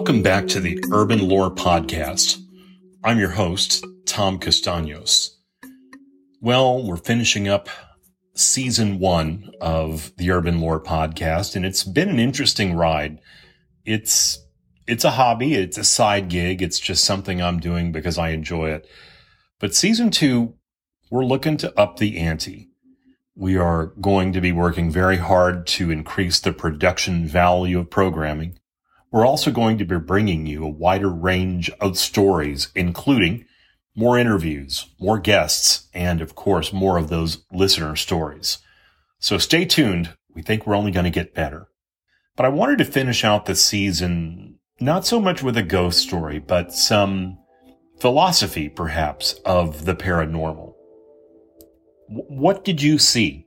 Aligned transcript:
Welcome 0.00 0.22
back 0.22 0.48
to 0.48 0.60
the 0.60 0.82
Urban 0.90 1.28
Lore 1.28 1.54
Podcast. 1.54 2.40
I'm 3.04 3.18
your 3.18 3.28
host, 3.28 3.84
Tom 4.06 4.38
Castaños. 4.38 5.28
Well, 6.40 6.82
we're 6.82 6.96
finishing 6.96 7.48
up 7.48 7.68
season 8.34 8.98
one 8.98 9.50
of 9.60 10.10
the 10.16 10.30
Urban 10.30 10.58
Lore 10.58 10.82
Podcast, 10.82 11.54
and 11.54 11.66
it's 11.66 11.84
been 11.84 12.08
an 12.08 12.18
interesting 12.18 12.74
ride. 12.76 13.20
It's 13.84 14.38
it's 14.86 15.04
a 15.04 15.10
hobby, 15.10 15.52
it's 15.52 15.76
a 15.76 15.84
side 15.84 16.30
gig, 16.30 16.62
it's 16.62 16.80
just 16.80 17.04
something 17.04 17.42
I'm 17.42 17.60
doing 17.60 17.92
because 17.92 18.16
I 18.16 18.30
enjoy 18.30 18.70
it. 18.70 18.88
But 19.58 19.74
season 19.74 20.10
two, 20.10 20.54
we're 21.10 21.26
looking 21.26 21.58
to 21.58 21.78
up 21.78 21.98
the 21.98 22.16
ante. 22.16 22.70
We 23.36 23.58
are 23.58 23.92
going 24.00 24.32
to 24.32 24.40
be 24.40 24.50
working 24.50 24.90
very 24.90 25.18
hard 25.18 25.66
to 25.66 25.90
increase 25.90 26.40
the 26.40 26.54
production 26.54 27.26
value 27.26 27.80
of 27.80 27.90
programming. 27.90 28.56
We're 29.12 29.26
also 29.26 29.50
going 29.50 29.78
to 29.78 29.84
be 29.84 29.98
bringing 29.98 30.46
you 30.46 30.64
a 30.64 30.68
wider 30.68 31.08
range 31.08 31.70
of 31.80 31.98
stories, 31.98 32.70
including 32.74 33.44
more 33.96 34.18
interviews, 34.18 34.86
more 35.00 35.18
guests, 35.18 35.88
and 35.92 36.20
of 36.20 36.34
course, 36.36 36.72
more 36.72 36.96
of 36.96 37.08
those 37.08 37.44
listener 37.52 37.96
stories. 37.96 38.58
So 39.18 39.36
stay 39.36 39.64
tuned. 39.64 40.14
We 40.32 40.42
think 40.42 40.66
we're 40.66 40.76
only 40.76 40.92
going 40.92 41.04
to 41.04 41.10
get 41.10 41.34
better. 41.34 41.68
But 42.36 42.46
I 42.46 42.50
wanted 42.50 42.78
to 42.78 42.84
finish 42.84 43.24
out 43.24 43.46
the 43.46 43.56
season 43.56 44.60
not 44.80 45.04
so 45.04 45.20
much 45.20 45.42
with 45.42 45.56
a 45.58 45.62
ghost 45.62 45.98
story, 45.98 46.38
but 46.38 46.72
some 46.72 47.36
philosophy, 48.00 48.68
perhaps, 48.68 49.34
of 49.44 49.84
the 49.84 49.94
paranormal. 49.94 50.72
What 52.08 52.64
did 52.64 52.80
you 52.80 52.98
see? 52.98 53.46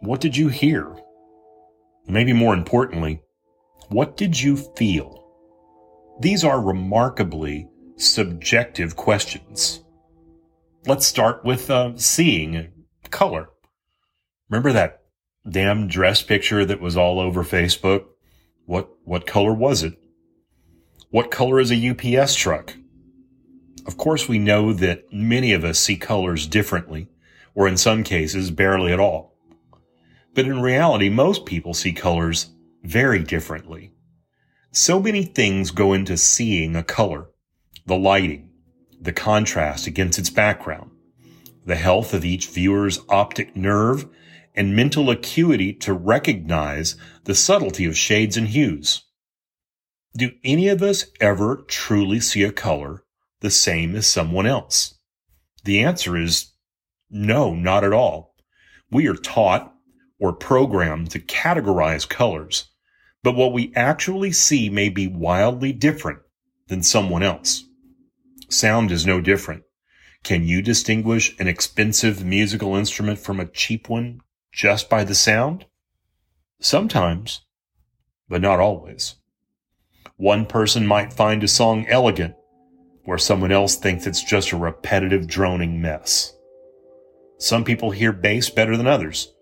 What 0.00 0.20
did 0.20 0.36
you 0.36 0.48
hear? 0.48 0.96
Maybe 2.08 2.32
more 2.32 2.54
importantly, 2.54 3.22
what 3.90 4.16
did 4.16 4.40
you 4.40 4.56
feel? 4.56 5.26
These 6.20 6.44
are 6.44 6.60
remarkably 6.60 7.68
subjective 7.96 8.96
questions. 8.96 9.82
Let's 10.86 11.06
start 11.06 11.44
with 11.44 11.70
uh, 11.70 11.96
seeing 11.96 12.72
color. 13.10 13.50
Remember 14.48 14.72
that 14.72 15.02
damn 15.48 15.88
dress 15.88 16.22
picture 16.22 16.64
that 16.64 16.80
was 16.80 16.96
all 16.96 17.18
over 17.20 17.42
Facebook? 17.42 18.04
What, 18.64 18.88
what 19.04 19.26
color 19.26 19.52
was 19.52 19.82
it? 19.82 19.98
What 21.10 21.30
color 21.30 21.58
is 21.58 21.72
a 21.72 21.90
UPS 21.90 22.34
truck? 22.36 22.76
Of 23.86 23.96
course, 23.96 24.28
we 24.28 24.38
know 24.38 24.72
that 24.72 25.12
many 25.12 25.52
of 25.52 25.64
us 25.64 25.78
see 25.80 25.96
colors 25.96 26.46
differently 26.46 27.08
or 27.54 27.66
in 27.66 27.76
some 27.76 28.04
cases, 28.04 28.50
barely 28.50 28.92
at 28.92 29.00
all. 29.00 29.34
But 30.34 30.46
in 30.46 30.60
reality, 30.60 31.08
most 31.08 31.44
people 31.44 31.74
see 31.74 31.92
colors 31.92 32.50
very 32.82 33.22
differently. 33.22 33.92
So 34.72 35.00
many 35.00 35.24
things 35.24 35.70
go 35.70 35.92
into 35.92 36.16
seeing 36.16 36.76
a 36.76 36.82
color. 36.82 37.28
The 37.86 37.96
lighting, 37.96 38.50
the 39.00 39.12
contrast 39.12 39.86
against 39.86 40.18
its 40.18 40.30
background, 40.30 40.90
the 41.64 41.76
health 41.76 42.14
of 42.14 42.24
each 42.24 42.46
viewer's 42.46 43.00
optic 43.08 43.56
nerve, 43.56 44.06
and 44.54 44.76
mental 44.76 45.10
acuity 45.10 45.72
to 45.72 45.92
recognize 45.92 46.96
the 47.24 47.34
subtlety 47.34 47.84
of 47.84 47.96
shades 47.96 48.36
and 48.36 48.48
hues. 48.48 49.04
Do 50.16 50.32
any 50.44 50.68
of 50.68 50.82
us 50.82 51.06
ever 51.20 51.64
truly 51.68 52.20
see 52.20 52.42
a 52.42 52.52
color 52.52 53.04
the 53.40 53.50
same 53.50 53.94
as 53.94 54.06
someone 54.06 54.46
else? 54.46 54.98
The 55.64 55.80
answer 55.82 56.16
is 56.16 56.52
no, 57.10 57.54
not 57.54 57.84
at 57.84 57.92
all. 57.92 58.34
We 58.90 59.06
are 59.06 59.14
taught 59.14 59.72
or 60.18 60.32
programmed 60.32 61.10
to 61.12 61.20
categorize 61.20 62.08
colors, 62.08 62.70
but 63.22 63.34
what 63.34 63.52
we 63.52 63.72
actually 63.74 64.32
see 64.32 64.68
may 64.68 64.88
be 64.88 65.06
wildly 65.06 65.72
different 65.72 66.20
than 66.68 66.82
someone 66.82 67.22
else. 67.22 67.64
Sound 68.48 68.90
is 68.90 69.06
no 69.06 69.20
different. 69.20 69.62
Can 70.22 70.44
you 70.44 70.62
distinguish 70.62 71.38
an 71.38 71.48
expensive 71.48 72.24
musical 72.24 72.76
instrument 72.76 73.18
from 73.18 73.40
a 73.40 73.46
cheap 73.46 73.88
one 73.88 74.20
just 74.52 74.90
by 74.90 75.04
the 75.04 75.14
sound? 75.14 75.66
Sometimes, 76.60 77.42
but 78.28 78.42
not 78.42 78.60
always. 78.60 79.16
One 80.16 80.44
person 80.44 80.86
might 80.86 81.12
find 81.12 81.42
a 81.42 81.48
song 81.48 81.86
elegant 81.88 82.34
where 83.04 83.18
someone 83.18 83.50
else 83.50 83.76
thinks 83.76 84.06
it's 84.06 84.22
just 84.22 84.52
a 84.52 84.56
repetitive 84.56 85.26
droning 85.26 85.80
mess. 85.80 86.34
Some 87.38 87.64
people 87.64 87.90
hear 87.90 88.12
bass 88.12 88.50
better 88.50 88.76
than 88.76 88.86
others. 88.86 89.32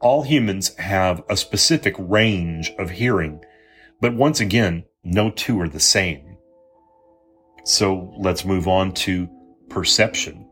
All 0.00 0.22
humans 0.22 0.74
have 0.76 1.24
a 1.28 1.36
specific 1.36 1.94
range 1.98 2.72
of 2.78 2.90
hearing, 2.90 3.42
but 4.00 4.14
once 4.14 4.40
again, 4.40 4.84
no 5.02 5.30
two 5.30 5.60
are 5.60 5.68
the 5.68 5.80
same. 5.80 6.36
So 7.64 8.14
let's 8.18 8.44
move 8.44 8.68
on 8.68 8.92
to 8.92 9.28
perception. 9.68 10.48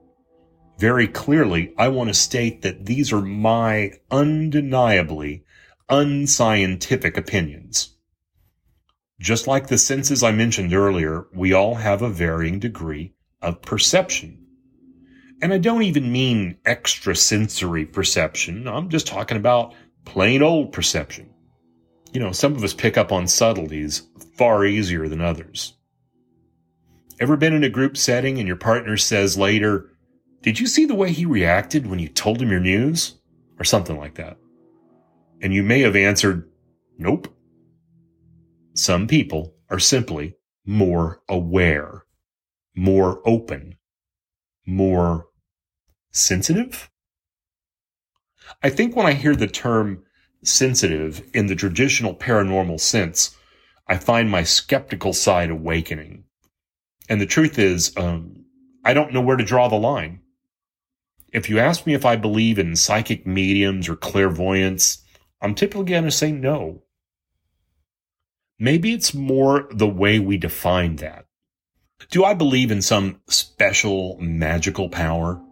Very 0.78 1.06
clearly, 1.06 1.72
I 1.78 1.88
want 1.88 2.08
to 2.08 2.14
state 2.14 2.62
that 2.62 2.86
these 2.86 3.12
are 3.12 3.20
my 3.20 3.92
undeniably 4.10 5.44
unscientific 5.88 7.16
opinions. 7.16 7.96
Just 9.20 9.46
like 9.46 9.68
the 9.68 9.78
senses 9.78 10.22
I 10.22 10.32
mentioned 10.32 10.74
earlier, 10.74 11.26
we 11.32 11.52
all 11.52 11.76
have 11.76 12.02
a 12.02 12.10
varying 12.10 12.58
degree 12.58 13.14
of 13.40 13.62
perception. 13.62 14.43
And 15.44 15.52
I 15.52 15.58
don't 15.58 15.82
even 15.82 16.10
mean 16.10 16.56
extrasensory 16.64 17.84
perception. 17.84 18.66
I'm 18.66 18.88
just 18.88 19.06
talking 19.06 19.36
about 19.36 19.74
plain 20.06 20.42
old 20.42 20.72
perception. 20.72 21.28
You 22.14 22.20
know, 22.20 22.32
some 22.32 22.54
of 22.56 22.64
us 22.64 22.72
pick 22.72 22.96
up 22.96 23.12
on 23.12 23.28
subtleties 23.28 24.08
far 24.38 24.64
easier 24.64 25.06
than 25.06 25.20
others. 25.20 25.74
Ever 27.20 27.36
been 27.36 27.52
in 27.52 27.62
a 27.62 27.68
group 27.68 27.98
setting 27.98 28.38
and 28.38 28.48
your 28.48 28.56
partner 28.56 28.96
says 28.96 29.36
later, 29.36 29.90
Did 30.40 30.60
you 30.60 30.66
see 30.66 30.86
the 30.86 30.94
way 30.94 31.12
he 31.12 31.26
reacted 31.26 31.88
when 31.88 31.98
you 31.98 32.08
told 32.08 32.40
him 32.40 32.50
your 32.50 32.58
news? 32.58 33.20
Or 33.58 33.64
something 33.64 33.98
like 33.98 34.14
that. 34.14 34.38
And 35.42 35.52
you 35.52 35.62
may 35.62 35.80
have 35.80 35.94
answered, 35.94 36.48
Nope. 36.96 37.28
Some 38.72 39.06
people 39.06 39.54
are 39.68 39.78
simply 39.78 40.36
more 40.64 41.20
aware, 41.28 42.06
more 42.74 43.20
open, 43.28 43.76
more 44.66 45.26
sensitive? 46.14 46.90
I 48.62 48.70
think 48.70 48.96
when 48.96 49.06
I 49.06 49.12
hear 49.12 49.36
the 49.36 49.46
term 49.46 50.04
sensitive 50.42 51.22
in 51.34 51.46
the 51.46 51.54
traditional 51.54 52.14
paranormal 52.14 52.80
sense, 52.80 53.36
I 53.86 53.98
find 53.98 54.30
my 54.30 54.42
skeptical 54.42 55.12
side 55.12 55.50
awakening. 55.50 56.24
And 57.08 57.20
the 57.20 57.26
truth 57.26 57.58
is, 57.58 57.94
um, 57.96 58.44
I 58.84 58.94
don't 58.94 59.12
know 59.12 59.20
where 59.20 59.36
to 59.36 59.44
draw 59.44 59.68
the 59.68 59.76
line. 59.76 60.20
If 61.32 61.50
you 61.50 61.58
ask 61.58 61.86
me 61.86 61.94
if 61.94 62.06
I 62.06 62.16
believe 62.16 62.58
in 62.58 62.76
psychic 62.76 63.26
mediums 63.26 63.88
or 63.88 63.96
clairvoyance, 63.96 65.02
I'm 65.42 65.54
typically 65.54 65.86
going 65.86 66.04
to 66.04 66.10
say 66.10 66.32
no. 66.32 66.84
Maybe 68.58 68.94
it's 68.94 69.12
more 69.12 69.68
the 69.70 69.88
way 69.88 70.20
we 70.20 70.38
define 70.38 70.96
that. 70.96 71.26
Do 72.10 72.24
I 72.24 72.34
believe 72.34 72.70
in 72.70 72.82
some 72.82 73.20
special 73.28 74.16
magical 74.20 74.88
power? 74.88 75.42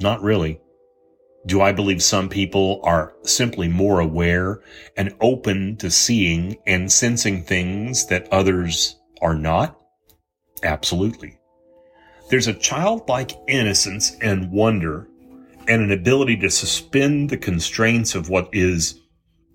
Not 0.00 0.22
really. 0.22 0.60
Do 1.46 1.60
I 1.60 1.72
believe 1.72 2.02
some 2.02 2.28
people 2.28 2.80
are 2.84 3.14
simply 3.22 3.68
more 3.68 4.00
aware 4.00 4.60
and 4.96 5.14
open 5.20 5.76
to 5.78 5.90
seeing 5.90 6.56
and 6.66 6.90
sensing 6.90 7.42
things 7.42 8.06
that 8.06 8.30
others 8.32 8.98
are 9.22 9.34
not? 9.34 9.78
Absolutely. 10.62 11.38
There's 12.28 12.46
a 12.46 12.54
childlike 12.54 13.32
innocence 13.48 14.16
and 14.20 14.50
wonder 14.50 15.08
and 15.66 15.82
an 15.82 15.92
ability 15.92 16.36
to 16.38 16.50
suspend 16.50 17.30
the 17.30 17.36
constraints 17.36 18.14
of 18.14 18.28
what 18.28 18.48
is, 18.52 19.00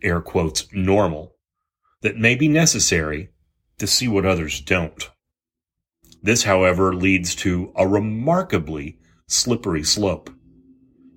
air 0.01 0.21
quotes, 0.21 0.67
normal 0.73 1.35
that 2.01 2.17
may 2.17 2.35
be 2.35 2.47
necessary 2.47 3.29
to 3.77 3.87
see 3.87 4.07
what 4.07 4.25
others 4.25 4.61
don't. 4.61 5.09
This, 6.21 6.43
however, 6.43 6.93
leads 6.95 7.35
to 7.35 7.71
a 7.75 7.87
remarkably 7.87 8.99
slippery 9.27 9.83
slope. 9.83 10.29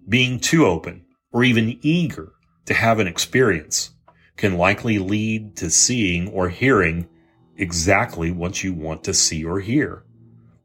Being 0.08 0.40
too 0.40 0.64
open 0.64 1.04
or 1.32 1.44
even 1.44 1.78
eager 1.82 2.32
to 2.64 2.74
have 2.74 2.98
an 2.98 3.06
experience 3.06 3.90
can 4.36 4.56
likely 4.56 4.98
lead 4.98 5.56
to 5.56 5.68
seeing 5.68 6.28
or 6.28 6.48
hearing 6.48 7.08
exactly 7.56 8.30
what 8.30 8.62
you 8.64 8.72
want 8.72 9.04
to 9.04 9.12
see 9.12 9.44
or 9.44 9.60
hear. 9.60 10.04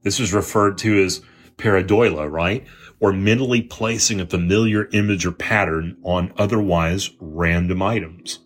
This 0.04 0.20
is 0.20 0.34
referred 0.34 0.78
to 0.80 1.04
as 1.04 1.22
pareidolia, 1.58 2.32
right? 2.32 2.66
Or 3.00 3.12
mentally 3.12 3.62
placing 3.62 4.22
a 4.22 4.26
familiar 4.26 4.88
image 4.94 5.26
or 5.26 5.32
pattern 5.32 5.98
on 6.04 6.34
otherwise 6.38 7.10
random 7.20 7.82
items. 7.82 8.40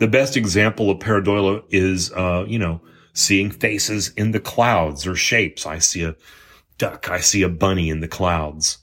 The 0.00 0.08
best 0.08 0.36
example 0.36 0.90
of 0.90 0.98
pareidolia 0.98 1.62
is, 1.70 2.12
uh, 2.12 2.44
you 2.46 2.58
know, 2.58 2.82
seeing 3.14 3.50
faces 3.50 4.10
in 4.16 4.32
the 4.32 4.40
clouds 4.40 5.06
or 5.06 5.14
shapes. 5.14 5.64
I 5.64 5.78
see 5.78 6.02
a 6.02 6.16
duck. 6.76 7.08
I 7.10 7.20
see 7.20 7.42
a 7.42 7.48
bunny 7.48 7.88
in 7.88 8.00
the 8.00 8.08
clouds. 8.08 8.78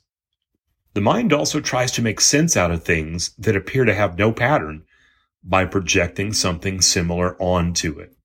The 0.94 1.02
mind 1.02 1.34
also 1.34 1.60
tries 1.60 1.92
to 1.94 2.02
make 2.02 2.22
sense 2.22 2.56
out 2.56 2.72
of 2.72 2.84
things 2.84 3.34
that 3.38 3.56
appear 3.56 3.84
to 3.86 3.96
have 3.96 4.18
no 4.18 4.32
pattern 4.32 4.84
by 5.44 5.66
projecting 5.66 6.34
something 6.34 6.82
similar 6.82 7.36
onto 7.42 8.00
it. 8.00 8.16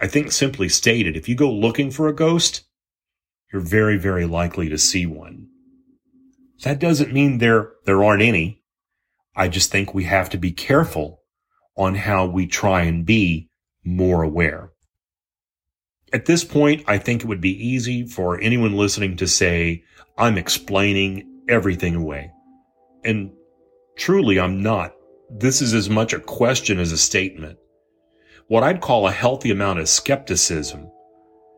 I 0.00 0.06
think 0.06 0.30
simply 0.30 0.68
stated, 0.68 1.16
if 1.16 1.28
you 1.28 1.34
go 1.34 1.52
looking 1.52 1.90
for 1.90 2.08
a 2.08 2.14
ghost, 2.14 2.64
you're 3.52 3.62
very, 3.62 3.98
very 3.98 4.26
likely 4.26 4.68
to 4.68 4.78
see 4.78 5.06
one. 5.06 5.48
That 6.62 6.78
doesn't 6.78 7.12
mean 7.12 7.38
there, 7.38 7.72
there 7.84 8.02
aren't 8.04 8.22
any. 8.22 8.62
I 9.34 9.48
just 9.48 9.70
think 9.70 9.92
we 9.92 10.04
have 10.04 10.30
to 10.30 10.38
be 10.38 10.52
careful 10.52 11.22
on 11.76 11.96
how 11.96 12.26
we 12.26 12.46
try 12.46 12.82
and 12.82 13.04
be 13.04 13.50
more 13.84 14.22
aware. 14.22 14.70
At 16.12 16.26
this 16.26 16.44
point, 16.44 16.84
I 16.86 16.98
think 16.98 17.22
it 17.22 17.26
would 17.26 17.40
be 17.40 17.66
easy 17.66 18.06
for 18.06 18.40
anyone 18.40 18.76
listening 18.76 19.16
to 19.16 19.26
say, 19.26 19.84
I'm 20.16 20.38
explaining 20.38 21.37
everything 21.48 21.94
away. 21.94 22.30
And 23.04 23.30
truly, 23.96 24.38
I'm 24.38 24.62
not. 24.62 24.94
This 25.30 25.60
is 25.60 25.74
as 25.74 25.90
much 25.90 26.12
a 26.12 26.20
question 26.20 26.78
as 26.78 26.92
a 26.92 26.98
statement. 26.98 27.58
What 28.46 28.62
I'd 28.62 28.80
call 28.80 29.06
a 29.06 29.12
healthy 29.12 29.50
amount 29.50 29.78
of 29.78 29.88
skepticism. 29.88 30.90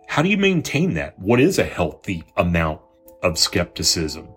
How 0.08 0.22
do 0.22 0.28
you 0.28 0.36
maintain 0.36 0.94
that? 0.94 1.18
What 1.18 1.40
is 1.40 1.58
a 1.58 1.64
healthy 1.64 2.24
amount 2.36 2.80
of 3.22 3.38
skepticism? 3.38 4.28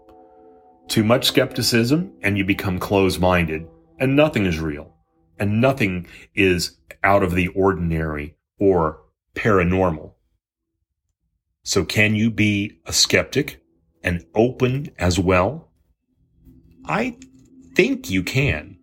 Too 0.87 1.03
much 1.03 1.25
skepticism 1.25 2.13
and 2.21 2.37
you 2.37 2.45
become 2.45 2.77
closed 2.77 3.19
minded 3.19 3.65
and 3.99 4.15
nothing 4.15 4.45
is 4.45 4.59
real 4.59 4.93
and 5.39 5.61
nothing 5.61 6.05
is 6.35 6.77
out 7.03 7.23
of 7.23 7.33
the 7.33 7.47
ordinary 7.49 8.35
or 8.59 9.01
paranormal. 9.33 10.13
So 11.63 11.85
can 11.85 12.13
you 12.13 12.29
be 12.29 12.79
a 12.85 12.93
skeptic 12.93 13.62
and 14.03 14.25
open 14.35 14.91
as 14.97 15.19
well? 15.19 15.71
I 16.85 17.17
think 17.75 18.09
you 18.09 18.23
can. 18.23 18.79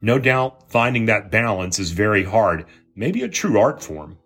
No 0.00 0.18
doubt 0.18 0.70
finding 0.70 1.06
that 1.06 1.30
balance 1.30 1.78
is 1.78 1.90
very 1.92 2.24
hard, 2.24 2.66
maybe 2.94 3.22
a 3.22 3.28
true 3.28 3.58
art 3.58 3.82
form. 3.82 4.18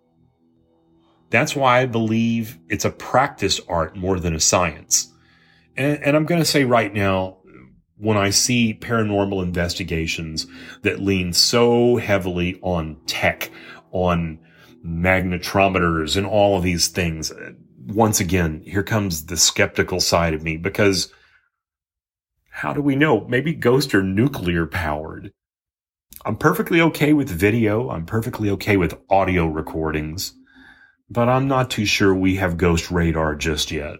That's 1.29 1.55
why 1.55 1.79
I 1.79 1.85
believe 1.85 2.59
it's 2.67 2.85
a 2.85 2.91
practice 2.91 3.61
art 3.69 3.95
more 3.95 4.19
than 4.19 4.35
a 4.35 4.39
science. 4.39 5.11
And, 5.77 6.03
and 6.03 6.15
I'm 6.15 6.25
going 6.25 6.41
to 6.41 6.45
say 6.45 6.65
right 6.65 6.93
now, 6.93 7.37
when 7.97 8.17
I 8.17 8.31
see 8.31 8.73
paranormal 8.73 9.43
investigations 9.43 10.47
that 10.81 10.99
lean 10.99 11.33
so 11.33 11.97
heavily 11.97 12.59
on 12.61 12.97
tech, 13.05 13.51
on 13.91 14.39
magnetometers 14.85 16.17
and 16.17 16.25
all 16.25 16.57
of 16.57 16.63
these 16.63 16.87
things. 16.87 17.31
Once 17.87 18.19
again, 18.19 18.61
here 18.65 18.83
comes 18.83 19.25
the 19.25 19.37
skeptical 19.37 19.99
side 19.99 20.33
of 20.33 20.43
me 20.43 20.57
because 20.57 21.11
how 22.49 22.73
do 22.73 22.81
we 22.81 22.95
know? 22.95 23.25
Maybe 23.27 23.53
ghosts 23.53 23.93
are 23.93 24.03
nuclear 24.03 24.65
powered. 24.67 25.31
I'm 26.23 26.37
perfectly 26.37 26.81
okay 26.81 27.13
with 27.13 27.29
video. 27.29 27.89
I'm 27.89 28.05
perfectly 28.05 28.49
okay 28.51 28.77
with 28.77 28.99
audio 29.09 29.47
recordings, 29.47 30.33
but 31.09 31.27
I'm 31.27 31.47
not 31.47 31.71
too 31.71 31.85
sure 31.85 32.13
we 32.13 32.35
have 32.35 32.57
ghost 32.57 32.91
radar 32.91 33.35
just 33.35 33.71
yet. 33.71 33.97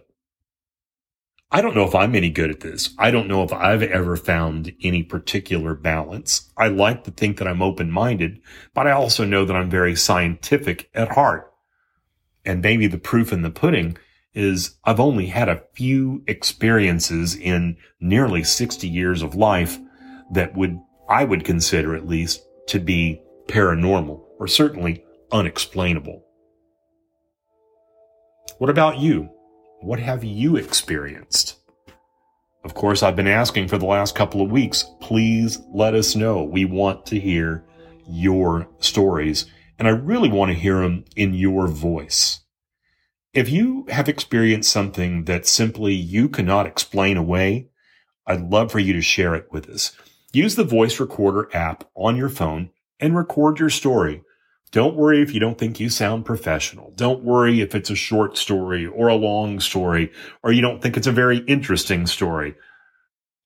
I 1.50 1.60
don't 1.60 1.74
know 1.74 1.86
if 1.86 1.94
I'm 1.94 2.14
any 2.14 2.30
good 2.30 2.50
at 2.50 2.60
this. 2.60 2.94
I 2.98 3.10
don't 3.10 3.28
know 3.28 3.42
if 3.42 3.52
I've 3.52 3.82
ever 3.82 4.16
found 4.16 4.72
any 4.82 5.02
particular 5.02 5.74
balance. 5.74 6.50
I 6.56 6.68
like 6.68 7.04
to 7.04 7.10
think 7.10 7.38
that 7.38 7.48
I'm 7.48 7.60
open 7.60 7.90
minded, 7.90 8.40
but 8.72 8.86
I 8.86 8.92
also 8.92 9.24
know 9.24 9.44
that 9.44 9.56
I'm 9.56 9.68
very 9.68 9.94
scientific 9.94 10.88
at 10.94 11.12
heart. 11.12 11.51
And 12.44 12.62
maybe 12.62 12.86
the 12.86 12.98
proof 12.98 13.32
in 13.32 13.42
the 13.42 13.50
pudding 13.50 13.96
is 14.34 14.76
I've 14.84 15.00
only 15.00 15.26
had 15.26 15.48
a 15.48 15.62
few 15.74 16.22
experiences 16.26 17.36
in 17.36 17.76
nearly 18.00 18.42
60 18.44 18.88
years 18.88 19.22
of 19.22 19.34
life 19.34 19.78
that 20.32 20.56
would, 20.56 20.78
I 21.08 21.24
would 21.24 21.44
consider 21.44 21.94
at 21.94 22.08
least 22.08 22.42
to 22.68 22.80
be 22.80 23.20
paranormal 23.46 24.20
or 24.38 24.48
certainly 24.48 25.04
unexplainable. 25.30 26.24
What 28.58 28.70
about 28.70 28.98
you? 28.98 29.28
What 29.80 29.98
have 29.98 30.24
you 30.24 30.56
experienced? 30.56 31.58
Of 32.64 32.74
course, 32.74 33.02
I've 33.02 33.16
been 33.16 33.26
asking 33.26 33.68
for 33.68 33.76
the 33.76 33.86
last 33.86 34.14
couple 34.14 34.40
of 34.40 34.52
weeks. 34.52 34.84
Please 35.00 35.58
let 35.74 35.94
us 35.94 36.14
know. 36.14 36.44
We 36.44 36.64
want 36.64 37.04
to 37.06 37.18
hear 37.18 37.64
your 38.06 38.68
stories, 38.78 39.46
and 39.78 39.88
I 39.88 39.92
really 39.92 40.28
want 40.28 40.50
to 40.50 40.58
hear 40.58 40.80
them 40.80 41.04
in 41.16 41.34
your 41.34 41.66
voice. 41.66 42.40
If 43.34 43.48
you 43.48 43.86
have 43.88 44.08
experienced 44.08 44.70
something 44.70 45.24
that 45.24 45.46
simply 45.46 45.94
you 45.94 46.28
cannot 46.28 46.66
explain 46.66 47.16
away, 47.16 47.68
I'd 48.26 48.50
love 48.50 48.70
for 48.70 48.78
you 48.78 48.92
to 48.92 49.00
share 49.00 49.34
it 49.34 49.48
with 49.50 49.68
us. 49.68 49.96
Use 50.32 50.54
the 50.54 50.64
voice 50.64 51.00
recorder 51.00 51.48
app 51.54 51.88
on 51.94 52.16
your 52.16 52.28
phone 52.28 52.70
and 53.00 53.16
record 53.16 53.58
your 53.58 53.70
story. 53.70 54.22
Don't 54.70 54.96
worry 54.96 55.20
if 55.22 55.34
you 55.34 55.40
don't 55.40 55.58
think 55.58 55.80
you 55.80 55.90
sound 55.90 56.24
professional. 56.24 56.92
Don't 56.96 57.24
worry 57.24 57.60
if 57.60 57.74
it's 57.74 57.90
a 57.90 57.96
short 57.96 58.38
story 58.38 58.86
or 58.86 59.08
a 59.08 59.14
long 59.14 59.60
story 59.60 60.10
or 60.42 60.52
you 60.52 60.62
don't 60.62 60.80
think 60.80 60.96
it's 60.96 61.06
a 61.06 61.12
very 61.12 61.38
interesting 61.38 62.06
story. 62.06 62.54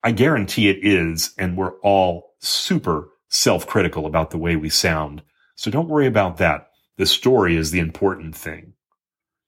I 0.05 0.13
guarantee 0.13 0.69
it 0.69 0.85
is, 0.85 1.35
and 1.37 1.57
we're 1.57 1.79
all 1.81 2.35
super 2.39 3.09
self-critical 3.29 4.07
about 4.07 4.31
the 4.31 4.39
way 4.39 4.55
we 4.55 4.69
sound. 4.69 5.23
So 5.57 5.71
don't 5.71 5.89
worry 5.89 6.07
about 6.07 6.37
that. 6.37 6.69
The 6.99 7.07
story 7.07 7.57
is 7.57 7.71
the 7.71 7.81
important 7.81 8.37
thing. 8.37 8.75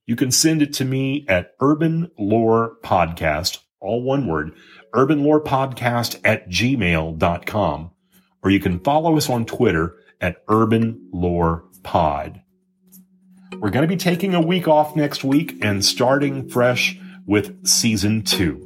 You 0.06 0.16
can 0.16 0.30
send 0.30 0.62
it 0.62 0.72
to 0.74 0.84
me 0.84 1.26
at 1.28 1.52
Urban 1.60 2.10
Lore 2.18 2.76
Podcast, 2.82 3.58
all 3.78 4.02
one 4.02 4.26
word, 4.26 4.52
Urban 4.94 5.22
Lore 5.22 5.42
Podcast 5.42 6.18
at 6.24 6.48
gmail.com, 6.48 7.90
or 8.42 8.50
you 8.50 8.58
can 8.58 8.80
follow 8.80 9.16
us 9.18 9.28
on 9.28 9.44
Twitter 9.44 9.96
at 10.20 10.42
Urban 10.48 11.08
Lore 11.12 11.64
pod. 11.82 12.40
We're 13.58 13.70
going 13.70 13.82
to 13.82 13.88
be 13.88 13.96
taking 13.96 14.34
a 14.34 14.40
week 14.40 14.66
off 14.66 14.96
next 14.96 15.24
week 15.24 15.62
and 15.62 15.84
starting 15.84 16.48
fresh 16.48 16.98
with 17.26 17.66
season 17.66 18.22
two. 18.22 18.64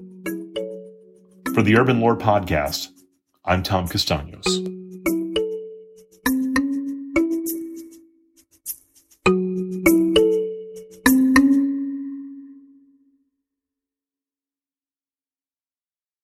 For 1.54 1.62
the 1.62 1.76
Urban 1.76 2.00
Lore 2.00 2.16
Podcast, 2.16 2.88
I'm 3.44 3.62
Tom 3.62 3.88
Castaños. 3.88 4.81